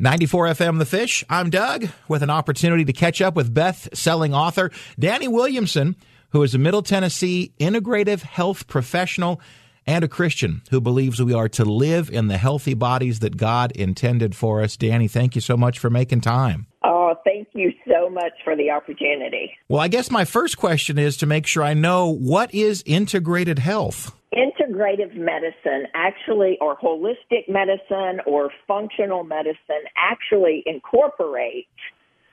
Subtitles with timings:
[0.00, 1.24] 94 FM The Fish.
[1.28, 5.96] I'm Doug with an opportunity to catch up with Beth selling author Dani Williamson,
[6.30, 9.40] who is a Middle Tennessee integrative health professional
[9.88, 13.72] and a Christian who believes we are to live in the healthy bodies that God
[13.72, 14.76] intended for us.
[14.76, 16.68] Dani, thank you so much for making time.
[16.84, 19.50] Oh, thank you so much for the opportunity.
[19.68, 23.58] Well, I guess my first question is to make sure I know what is integrated
[23.58, 24.14] health?
[24.38, 31.68] Integrative medicine actually, or holistic medicine or functional medicine actually incorporates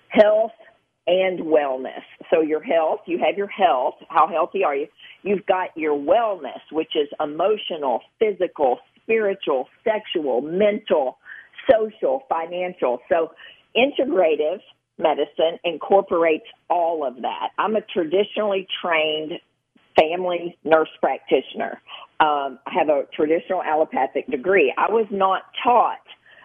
[0.10, 0.52] health
[1.08, 2.04] and wellness.
[2.32, 3.96] So your health, you have your health.
[4.10, 4.88] How healthy are you?
[5.24, 11.18] You've got your wellness, which is emotional, physical, spiritual, sexual, mental,
[11.70, 13.00] social, financial.
[13.10, 13.32] So
[13.76, 14.60] integrative
[14.98, 17.50] medicine incorporates all of that.
[17.58, 19.34] I'm a traditionally trained
[19.96, 21.82] family nurse practitioner.
[22.20, 24.74] Um, I have a traditional allopathic degree.
[24.78, 26.00] I was not taught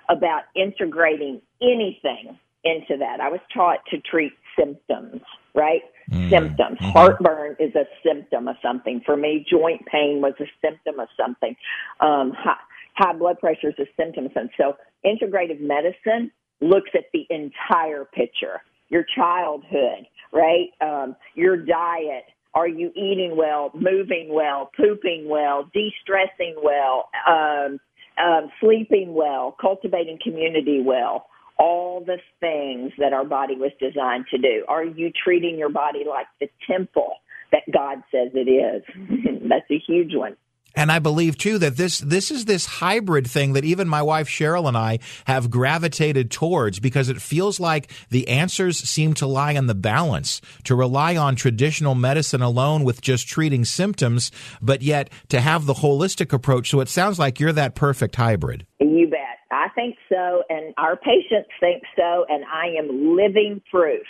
[0.09, 3.21] about integrating anything into that.
[3.21, 5.23] I was taught to treat symptoms,
[5.55, 5.83] right?
[6.11, 6.29] Mm-hmm.
[6.29, 6.79] Symptoms.
[6.79, 6.91] Mm-hmm.
[6.91, 9.01] Heartburn is a symptom of something.
[9.07, 11.55] For me, joint pain was a symptom of something.
[12.01, 12.57] Um, high,
[12.97, 14.53] high blood pressure is a symptom of something.
[14.59, 18.61] So integrative medicine looks at the entire picture.
[18.89, 20.71] Your childhood, right?
[20.81, 27.79] Um, your diet, are you eating well, moving well, pooping well, de-stressing well, um,
[28.19, 31.27] um, sleeping well, cultivating community well?
[31.59, 34.65] All the things that our body was designed to do.
[34.67, 37.13] Are you treating your body like the temple
[37.53, 38.83] that God says it is?
[39.49, 40.37] That's a huge one.
[40.77, 44.29] And I believe too that this this is this hybrid thing that even my wife
[44.29, 49.53] Cheryl and I have gravitated towards because it feels like the answers seem to lie
[49.53, 54.31] in the balance to rely on traditional medicine alone with just treating symptoms,
[54.63, 56.71] but yet to have the holistic approach.
[56.71, 58.67] So it sounds like you're that perfect hybrid.
[58.79, 59.19] You bet.
[59.51, 64.07] I think so, and our patients think so, and I am living proof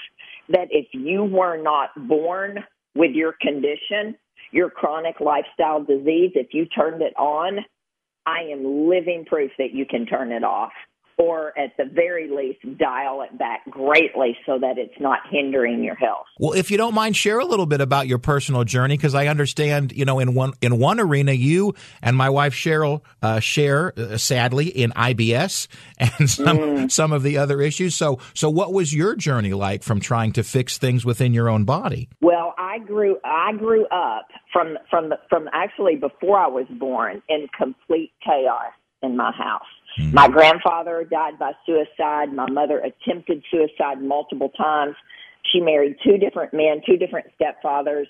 [0.50, 2.58] that if you were not born
[2.94, 4.16] with your condition,
[4.52, 7.58] your chronic lifestyle disease, if you turned it on,
[8.26, 10.72] I am living proof that you can turn it off
[11.20, 15.94] or at the very least dial it back greatly so that it's not hindering your
[15.94, 16.24] health.
[16.38, 19.26] Well, if you don't mind share a little bit about your personal journey because I
[19.26, 23.92] understand, you know, in one in one arena you and my wife Cheryl uh, share
[23.98, 26.90] uh, sadly in IBS and some mm.
[26.90, 27.94] some of the other issues.
[27.94, 31.64] So so what was your journey like from trying to fix things within your own
[31.64, 32.08] body?
[32.22, 37.20] Well, I grew I grew up from from the, from actually before I was born
[37.28, 39.66] in complete chaos in my house.
[39.98, 40.14] Mm-hmm.
[40.14, 42.32] My grandfather died by suicide.
[42.32, 44.94] My mother attempted suicide multiple times.
[45.52, 48.06] She married two different men, two different stepfathers.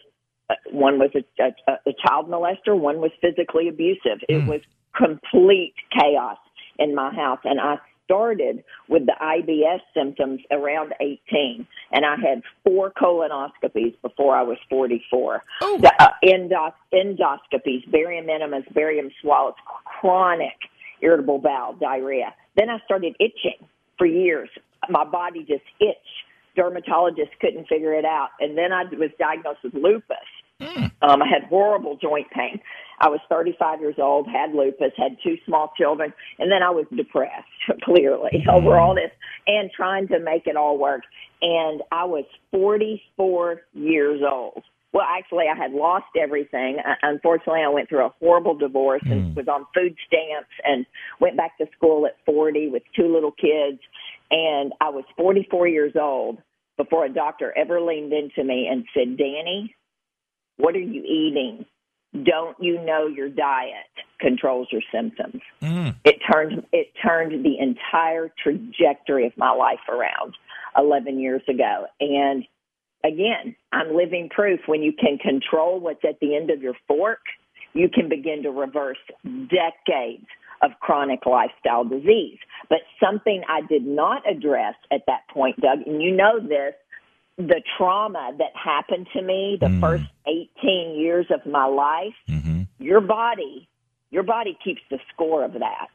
[0.48, 4.18] Uh, one was a, a, a child molester, one was physically abusive.
[4.28, 4.42] Mm.
[4.42, 4.60] It was
[4.96, 6.38] complete chaos
[6.78, 7.38] in my house.
[7.44, 14.34] And I started with the IBS symptoms around 18, and I had four colonoscopies before
[14.34, 15.42] I was 44.
[15.60, 15.78] Oh.
[15.80, 19.54] The, uh, endos- endoscopies, barium enemas, barium swallows,
[19.84, 20.56] chronic
[21.02, 22.34] irritable bowel, diarrhea.
[22.56, 23.66] Then I started itching
[23.98, 24.48] for years.
[24.88, 25.98] My body just itched.
[26.56, 28.30] Dermatologists couldn't figure it out.
[28.40, 30.16] And then I was diagnosed with lupus.
[30.60, 30.90] Mm.
[31.02, 32.60] Um, I had horrible joint pain.
[33.00, 36.84] I was 35 years old, had lupus, had two small children, and then I was
[36.94, 37.46] depressed,
[37.82, 38.52] clearly, mm.
[38.52, 39.10] over all this
[39.46, 41.02] and trying to make it all work.
[41.40, 44.62] And I was 44 years old
[44.92, 46.78] well, actually, I had lost everything.
[46.78, 49.36] Uh, unfortunately, I went through a horrible divorce and mm.
[49.36, 50.84] was on food stamps and
[51.20, 53.80] went back to school at 40 with two little kids.
[54.30, 56.38] And I was 44 years old
[56.76, 59.70] before a doctor ever leaned into me and said, Dani,
[60.56, 61.66] what are you eating?
[62.24, 63.86] Don't you know your diet
[64.18, 65.41] controls your symptoms?
[65.62, 65.94] Mm.
[66.04, 70.34] It turned it turned the entire trajectory of my life around
[70.76, 71.86] 11 years ago.
[72.00, 72.44] And
[73.04, 77.20] again, I'm living proof when you can control what's at the end of your fork,
[77.72, 80.26] you can begin to reverse decades
[80.62, 82.38] of chronic lifestyle disease.
[82.68, 86.74] But something I did not address at that point, Doug, and you know this,
[87.38, 89.80] the trauma that happened to me the mm.
[89.80, 92.62] first 18 years of my life, mm-hmm.
[92.78, 93.66] your body,
[94.10, 95.88] your body keeps the score of that.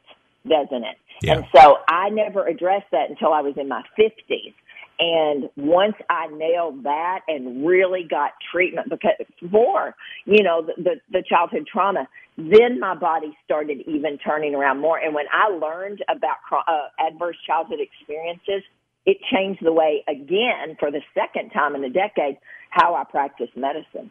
[0.48, 0.96] doesn't it?
[1.22, 1.34] Yeah.
[1.34, 4.54] And so I never addressed that until I was in my 50s.
[4.98, 9.12] And once I nailed that and really got treatment because
[9.50, 9.94] for,
[10.24, 12.08] you know, the, the, the childhood trauma,
[12.38, 14.98] then my body started even turning around more.
[14.98, 18.62] And when I learned about uh, adverse childhood experiences,
[19.04, 22.38] it changed the way again for the second time in a decade
[22.70, 24.10] how I practice medicine.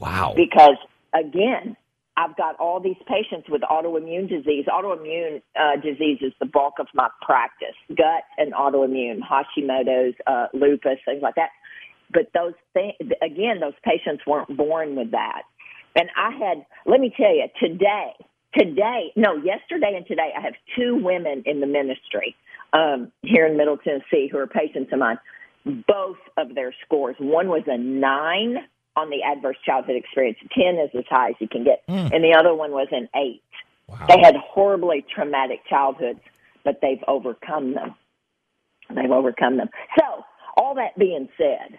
[0.00, 0.34] Wow.
[0.36, 0.76] Because
[1.14, 1.76] again,
[2.16, 4.64] I've got all these patients with autoimmune disease.
[4.68, 10.98] Autoimmune uh, disease is the bulk of my practice: gut and autoimmune, Hashimoto's, uh, lupus,
[11.04, 11.50] things like that.
[12.12, 15.42] But those things, again, those patients weren't born with that.
[15.96, 18.12] And I had, let me tell you, today,
[18.56, 22.36] today, no, yesterday and today, I have two women in the ministry
[22.72, 25.18] um, here in Middle Tennessee who are patients of mine.
[25.64, 28.58] Both of their scores, one was a nine
[28.96, 30.38] on the adverse childhood experience.
[30.52, 31.86] 10 is as high as you can get.
[31.86, 32.14] Mm.
[32.14, 33.42] And the other one was an 8.
[33.88, 34.06] Wow.
[34.08, 36.20] They had horribly traumatic childhoods,
[36.64, 37.94] but they've overcome them.
[38.94, 39.68] They've overcome them.
[39.98, 40.24] So,
[40.56, 41.78] all that being said,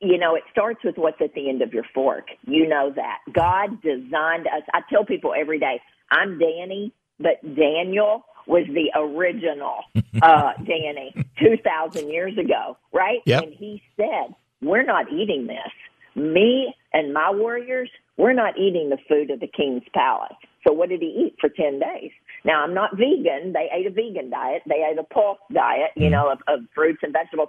[0.00, 2.26] you know, it starts with what's at the end of your fork.
[2.46, 3.18] You know that.
[3.32, 4.62] God designed us.
[4.72, 9.78] I tell people every day, I'm Dani, but Daniel was the original
[10.22, 13.20] uh, Dani 2,000 years ago, right?
[13.26, 13.42] Yep.
[13.44, 15.72] And he said, We're not eating this
[16.18, 20.36] me and my warriors, we're not eating the food of the king's palace.
[20.66, 22.10] So what did he eat for 10 days?
[22.44, 23.52] Now, I'm not vegan.
[23.52, 24.62] They ate a vegan diet.
[24.66, 27.48] They ate a pulse diet, you know, of, of fruits and vegetables.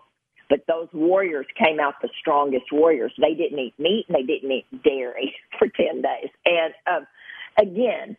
[0.49, 3.13] But those warriors came out the strongest warriors.
[3.19, 6.29] They didn't eat meat and they didn't eat dairy for 10 days.
[6.45, 7.07] And um,
[7.59, 8.17] again,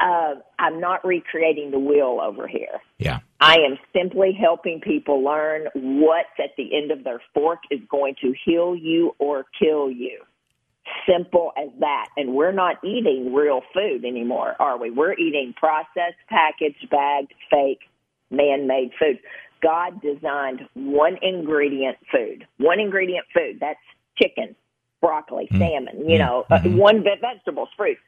[0.00, 2.80] uh, I'm not recreating the wheel over here.
[2.98, 3.18] Yeah.
[3.40, 8.14] I am simply helping people learn what's at the end of their fork is going
[8.22, 10.20] to heal you or kill you.
[11.06, 12.06] Simple as that.
[12.16, 14.90] And we're not eating real food anymore, are we?
[14.90, 17.80] We're eating processed, packaged, bagged, fake,
[18.30, 19.18] man made food.
[19.60, 23.58] God designed one ingredient food, one ingredient food.
[23.60, 23.80] That's
[24.20, 24.54] chicken,
[25.00, 25.58] broccoli, mm.
[25.58, 26.74] salmon, you know, mm-hmm.
[26.74, 27.98] uh, one vegetables, fruit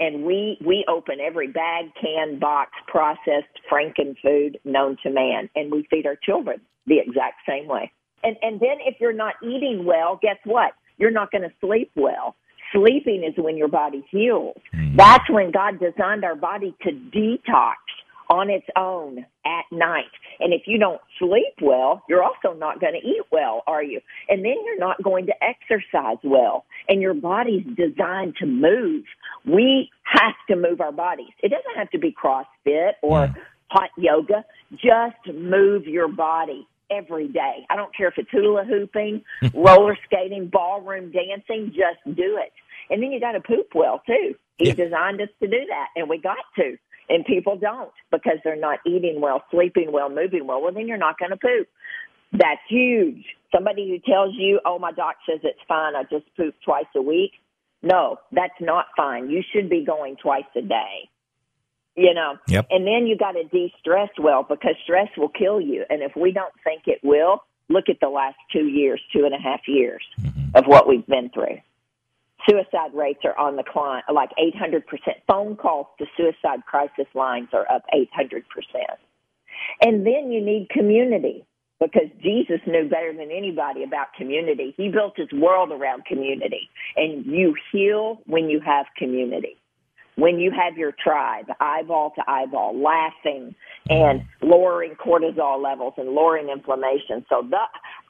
[0.00, 5.70] and we we open every bag, can, box, processed Franken food known to man, and
[5.70, 7.92] we feed our children the exact same way.
[8.24, 10.72] And and then if you're not eating well, guess what?
[10.98, 12.34] You're not going to sleep well.
[12.72, 14.56] Sleeping is when your body heals.
[14.74, 14.96] Mm-hmm.
[14.96, 17.74] That's when God designed our body to detox
[18.30, 20.04] on its own at night.
[20.38, 24.00] And if you don't sleep well, you're also not going to eat well, are you?
[24.28, 26.64] And then you're not going to exercise well.
[26.88, 29.04] And your body's designed to move.
[29.44, 31.30] We have to move our bodies.
[31.42, 33.34] It doesn't have to be CrossFit or mm.
[33.68, 34.44] hot yoga.
[34.72, 37.66] Just move your body every day.
[37.68, 39.22] I don't care if it's hula hooping,
[39.54, 42.52] roller skating, ballroom dancing, just do it.
[42.90, 44.34] And then you got to poop well too.
[44.56, 44.74] He yeah.
[44.74, 46.76] designed us to do that and we got to
[47.10, 50.62] and people don't because they're not eating well, sleeping well, moving well.
[50.62, 51.68] Well, then you're not going to poop.
[52.32, 53.24] That's huge.
[53.52, 55.96] Somebody who tells you, "Oh, my doc says it's fine.
[55.96, 57.32] I just poop twice a week."
[57.82, 59.30] No, that's not fine.
[59.30, 61.10] You should be going twice a day.
[61.96, 62.68] You know, yep.
[62.70, 65.84] and then you got to de-stress well because stress will kill you.
[65.90, 69.34] And if we don't think it will, look at the last two years, two and
[69.34, 70.56] a half years mm-hmm.
[70.56, 71.58] of what we've been through
[72.48, 74.82] suicide rates are on the climb, like 800%.
[75.28, 78.42] Phone calls to suicide crisis lines are up 800%.
[79.82, 81.44] And then you need community
[81.80, 84.74] because Jesus knew better than anybody about community.
[84.76, 86.68] He built his world around community.
[86.96, 89.56] And you heal when you have community.
[90.16, 93.54] When you have your tribe, eyeball to eyeball, laughing
[93.88, 97.24] and lowering cortisol levels and lowering inflammation.
[97.30, 97.56] So the,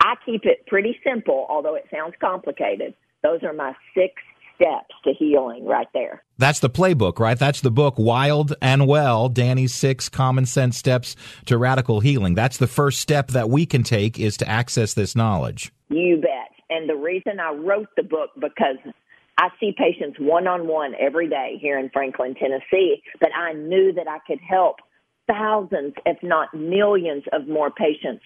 [0.01, 2.95] I keep it pretty simple, although it sounds complicated.
[3.23, 4.15] Those are my six
[4.61, 6.23] steps to healing right there.
[6.39, 7.39] That's the playbook, right?
[7.39, 12.35] That's the book, Wild and Well Dani's Six Common Sense Steps to Radical Healing.
[12.35, 15.73] That's the first step that we can take is to access this knowledge.
[15.89, 16.51] You bet.
[16.69, 18.77] And the reason I wrote the book because
[19.39, 23.93] I see patients one on one every day here in Franklin, Tennessee, but I knew
[23.95, 24.77] that I could help
[25.27, 28.23] thousands, if not millions, of more patients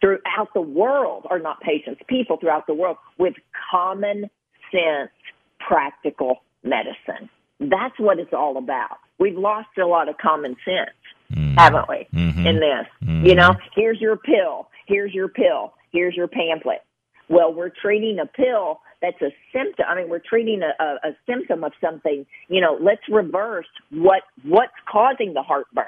[0.00, 3.34] throughout the world, or not patients, people throughout the world with
[3.70, 4.30] common
[4.70, 5.10] sense,
[5.58, 7.28] practical medicine.
[7.60, 8.98] That's what it's all about.
[9.18, 10.96] We've lost a lot of common sense,
[11.32, 11.54] mm-hmm.
[11.56, 12.46] haven't we, mm-hmm.
[12.46, 12.86] in this?
[13.02, 13.26] Mm-hmm.
[13.26, 16.84] You know, here's your pill, here's your pill, here's your pamphlet.
[17.28, 19.84] Well, we're treating a pill that's a symptom.
[19.88, 22.26] I mean, we're treating a, a, a symptom of something.
[22.48, 25.86] You know, let's reverse what what's causing the heartburn.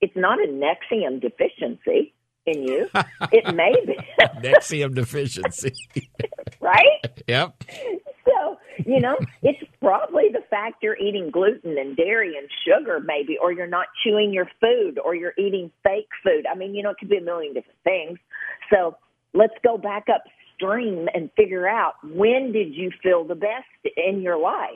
[0.00, 2.12] It's not a Nexium deficiency
[2.46, 2.88] in you.
[3.32, 3.96] it may be
[4.40, 5.74] Nexium deficiency.
[6.60, 7.22] right?
[7.26, 7.64] Yep.
[8.24, 13.36] So, you know, it's probably the fact you're eating gluten and dairy and sugar, maybe,
[13.40, 16.46] or you're not chewing your food, or you're eating fake food.
[16.50, 18.18] I mean, you know, it could be a million different things.
[18.72, 18.96] So
[19.34, 24.38] let's go back upstream and figure out when did you feel the best in your
[24.38, 24.70] life?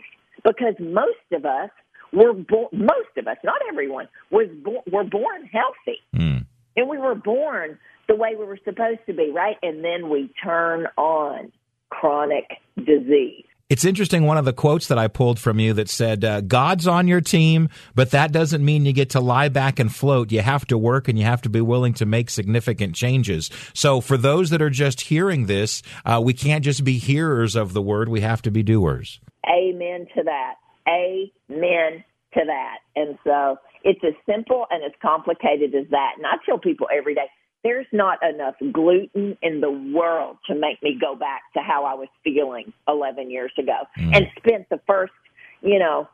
[0.44, 1.70] Because most of us
[2.12, 6.00] were born, most of us, not everyone, was bo- were born healthy.
[6.14, 6.35] Mm.
[6.76, 7.78] And we were born
[8.08, 9.56] the way we were supposed to be, right?
[9.62, 11.52] And then we turn on
[11.90, 12.44] chronic
[12.76, 13.44] disease.
[13.68, 16.86] It's interesting, one of the quotes that I pulled from you that said, uh, God's
[16.86, 20.30] on your team, but that doesn't mean you get to lie back and float.
[20.30, 23.50] You have to work and you have to be willing to make significant changes.
[23.74, 27.72] So, for those that are just hearing this, uh, we can't just be hearers of
[27.72, 29.18] the word, we have to be doers.
[29.48, 30.54] Amen to that.
[30.88, 32.04] Amen
[32.34, 32.76] to that.
[32.94, 36.14] And so, it's as simple and as complicated as that.
[36.16, 37.30] And I tell people every day,
[37.62, 41.94] there's not enough gluten in the world to make me go back to how I
[41.94, 44.14] was feeling 11 years ago mm.
[44.14, 45.12] and spent the first,
[45.62, 46.08] you know,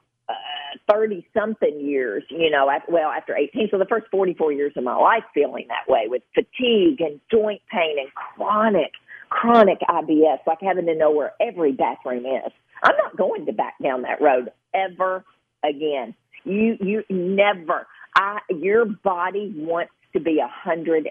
[0.91, 3.69] 30 uh, something years, you know, at, well, after 18.
[3.71, 7.63] So the first 44 years of my life feeling that way with fatigue and joint
[7.71, 8.93] pain and chronic,
[9.31, 12.53] chronic IBS, like having to know where every bathroom is.
[12.83, 15.25] I'm not going to back down that road ever
[15.65, 16.15] again.
[16.45, 21.09] You, you never, I, your body wants to be a 150%.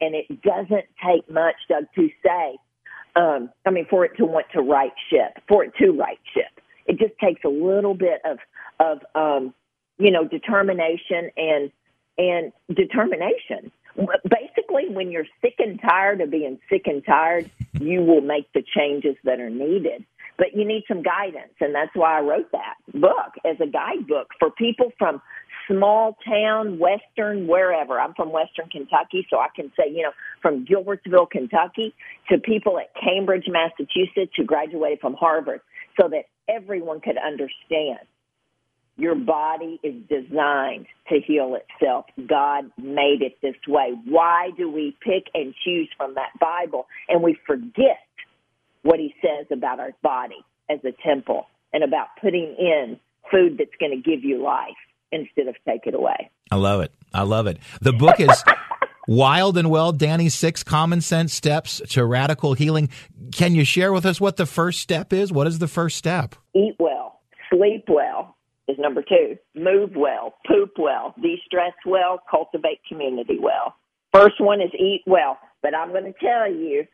[0.00, 2.58] And it doesn't take much, Doug, to say,
[3.16, 6.64] um, I mean, for it to want to right ship, for it to right ship.
[6.86, 8.38] It just takes a little bit of,
[8.80, 9.54] of, um,
[9.98, 11.70] you know, determination and,
[12.18, 13.70] and determination.
[13.96, 18.62] Basically, when you're sick and tired of being sick and tired, you will make the
[18.62, 20.04] changes that are needed.
[20.38, 24.28] But you need some guidance, and that's why I wrote that book as a guidebook
[24.38, 25.20] for people from
[25.68, 28.00] small town, western, wherever.
[28.00, 31.94] I'm from western Kentucky, so I can say, you know, from Gilbertsville, Kentucky
[32.30, 35.60] to people at Cambridge, Massachusetts who graduated from Harvard
[36.00, 38.00] so that everyone could understand
[38.96, 42.04] your body is designed to heal itself.
[42.28, 43.94] God made it this way.
[44.04, 47.98] Why do we pick and choose from that Bible and we forget
[48.82, 52.98] what he says about our body as a temple and about putting in
[53.30, 54.76] food that's going to give you life?
[55.12, 56.30] instead of take it away.
[56.50, 56.92] I love it.
[57.14, 57.58] I love it.
[57.80, 58.42] The book is
[59.06, 62.88] Wild and Well, Dani's Six Common Sense Steps to Radical Healing.
[63.30, 65.30] Can you share with us what the first step is?
[65.30, 66.34] What is the first step?
[66.54, 67.20] Eat well,
[67.50, 68.36] sleep well
[68.66, 69.36] is number two.
[69.54, 73.74] Move well, poop well, de stress well, cultivate community well.
[74.12, 75.38] First one is eat well.
[75.62, 76.84] But I'm going to tell you,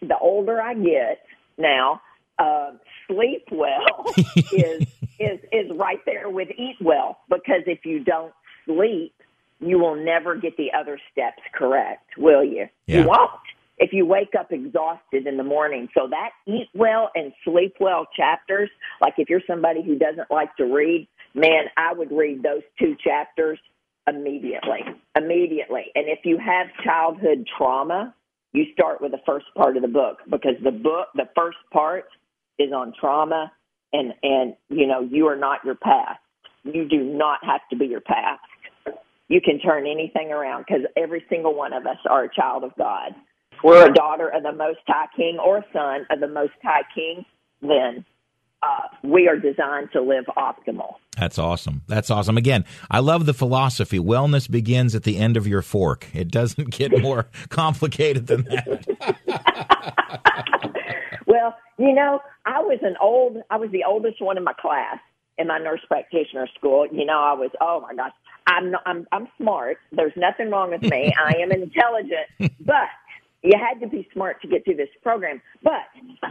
[0.00, 1.22] the older I get
[1.56, 2.00] now,
[2.38, 2.72] uh,
[3.06, 4.06] sleep well
[4.52, 4.86] is
[5.18, 8.32] is is right there with eat well because if you don't
[8.64, 9.14] sleep,
[9.60, 12.68] you will never get the other steps correct, will you?
[12.86, 13.02] Yeah.
[13.02, 13.30] You won't
[13.78, 15.88] if you wake up exhausted in the morning.
[15.94, 20.54] So that eat well and sleep well chapters, like if you're somebody who doesn't like
[20.56, 23.58] to read, man, I would read those two chapters
[24.08, 24.80] immediately.
[25.16, 25.86] Immediately.
[25.94, 28.14] And if you have childhood trauma,
[28.52, 32.04] you start with the first part of the book because the book, the first part
[32.58, 33.52] is on trauma
[33.92, 36.20] and and you know you are not your past.
[36.64, 38.40] You do not have to be your past.
[39.28, 42.72] You can turn anything around because every single one of us are a child of
[42.76, 43.14] God.
[43.62, 46.84] We're a daughter of the Most High King or a son of the Most High
[46.94, 47.24] King.
[47.60, 48.04] Then
[48.62, 50.94] uh, we are designed to live optimal.
[51.18, 51.82] That's awesome.
[51.86, 52.36] That's awesome.
[52.36, 53.98] Again, I love the philosophy.
[53.98, 56.06] Wellness begins at the end of your fork.
[56.14, 58.86] It doesn't get more complicated than that.
[61.26, 64.98] well, you know, I was an old, I was the oldest one in my class
[65.38, 66.86] in my nurse practitioner school.
[66.90, 68.12] You know, I was, oh my gosh,
[68.46, 69.78] I'm, not, I'm, I'm smart.
[69.92, 71.12] There's nothing wrong with me.
[71.18, 72.28] I am intelligent,
[72.60, 72.88] but
[73.42, 75.40] you had to be smart to get through this program.
[75.62, 75.86] But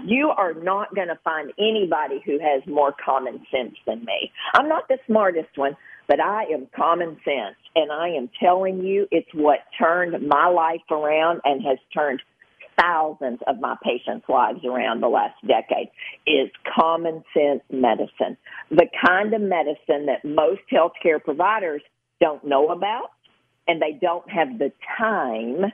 [0.05, 4.31] you are not going to find anybody who has more common sense than me.
[4.53, 5.75] I'm not the smartest one,
[6.07, 7.55] but I am common sense.
[7.75, 12.21] And I am telling you, it's what turned my life around and has turned
[12.79, 15.89] thousands of my patients' lives around the last decade
[16.27, 18.37] is common sense medicine.
[18.69, 21.81] The kind of medicine that most healthcare providers
[22.21, 23.11] don't know about
[23.67, 25.71] and they don't have the time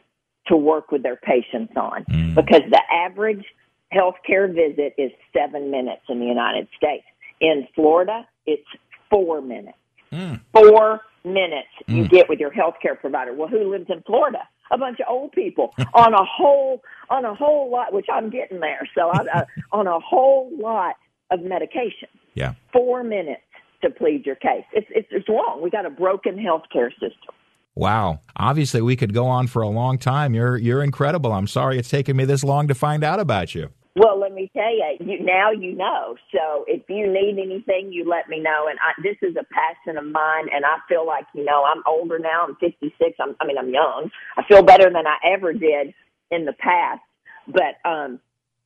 [0.47, 2.35] to work with their patients on mm.
[2.35, 3.45] because the average
[3.93, 7.05] healthcare visit is seven minutes in the United States.
[7.39, 8.67] In Florida, it's
[9.09, 9.77] four minutes.
[10.11, 10.41] Mm.
[10.51, 11.95] Four minutes mm.
[11.95, 13.33] you get with your healthcare provider.
[13.33, 14.39] Well, who lives in Florida?
[14.71, 18.59] a bunch of old people on a whole on a whole lot, which I'm getting
[18.59, 18.87] there.
[18.95, 20.95] So I, uh, on a whole lot
[21.31, 22.09] of medication.
[22.33, 23.41] Yeah, four minutes
[23.83, 24.65] to plead your case.
[24.73, 25.61] It's it's, it's wrong.
[25.61, 27.35] We got a broken healthcare system.
[27.75, 28.19] Wow.
[28.35, 30.33] Obviously, we could go on for a long time.
[30.33, 31.31] You're you're incredible.
[31.31, 33.69] I'm sorry it's taken me this long to find out about you.
[33.95, 36.15] Well, let me tell you, you now you know.
[36.31, 38.67] So if you need anything, you let me know.
[38.67, 41.83] And I, this is a passion of mine, and I feel like you know I'm
[41.87, 42.45] older now.
[42.47, 42.93] I'm 56.
[43.19, 44.09] I'm, I mean, I'm young.
[44.35, 45.93] I feel better than I ever did
[46.31, 47.01] in the past.
[47.47, 48.19] But um,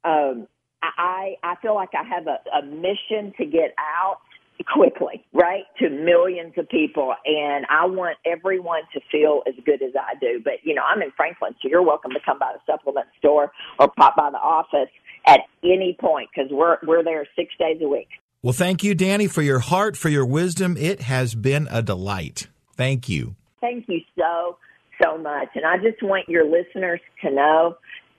[0.06, 0.48] um,
[0.82, 4.20] I I feel like I have a, a mission to get out
[4.66, 7.14] quickly, right, to millions of people.
[7.26, 10.42] And I want everyone to feel as good as I do.
[10.44, 13.52] But, you know, I'm in Franklin, so you're welcome to come by the supplement store
[13.80, 14.90] or pop by the office
[15.26, 18.10] at any point because we're, we're there six days a week.
[18.42, 20.78] Well, thank you, Dani, for your heart, for your wisdom.
[20.78, 22.48] It has been a delight.
[22.74, 23.36] Thank you.
[23.60, 24.58] Thank you so,
[25.04, 25.50] so much.
[25.56, 27.78] And I just want your listeners to know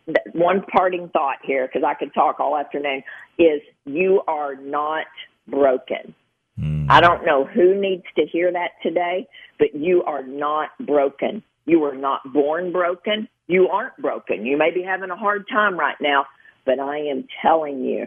[0.09, 3.03] that one parting thought here, because I could talk all afternoon,
[3.39, 5.07] is you are not
[5.47, 6.15] broken.
[6.61, 6.87] Mm.
[6.89, 9.27] I don't know who needs to hear that today,
[9.59, 11.43] but you are not broken.
[11.67, 13.29] You were not born broken.
[13.47, 14.45] You aren't broken.
[14.45, 16.27] You may be having a hard time right now,
[16.65, 18.07] but I am telling you,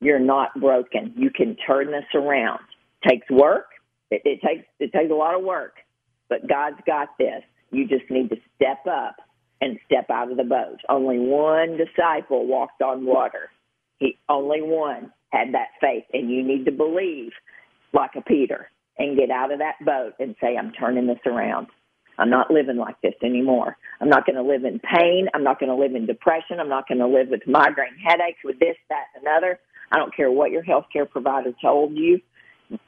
[0.00, 1.12] you're not broken.
[1.16, 2.60] You can turn this around.
[3.02, 3.66] It takes work.
[4.10, 5.74] It, it takes it takes a lot of work,
[6.28, 7.42] but God's got this.
[7.70, 9.16] You just need to step up
[9.60, 10.78] and step out of the boat.
[10.88, 13.50] Only one disciple walked on water.
[13.98, 17.32] He only one had that faith, and you need to believe
[17.92, 18.68] like a Peter
[18.98, 21.68] and get out of that boat and say, I'm turning this around.
[22.18, 23.76] I'm not living like this anymore.
[24.00, 25.28] I'm not going to live in pain.
[25.32, 26.60] I'm not going to live in depression.
[26.60, 29.58] I'm not going to live with migraine headaches, with this, that, and another.
[29.90, 32.20] I don't care what your health care provider told you.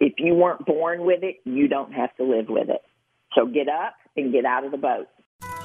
[0.00, 2.82] If you weren't born with it, you don't have to live with it.
[3.34, 5.08] So get up and get out of the boat.